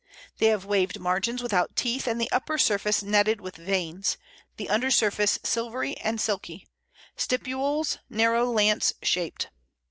They 0.39 0.47
have 0.47 0.65
waved 0.65 0.99
margins 0.99 1.43
without 1.43 1.75
teeth, 1.75 2.07
and 2.07 2.19
the 2.19 2.31
upper 2.31 2.57
surface 2.57 3.03
netted 3.03 3.39
with 3.39 3.55
veins, 3.57 4.17
the 4.57 4.67
under 4.67 4.89
surface 4.89 5.37
silvery 5.43 5.95
and 5.97 6.19
silky; 6.19 6.65
stipules 7.15 7.99
narrow 8.09 8.49
lance 8.49 8.93
shaped. 9.03 9.49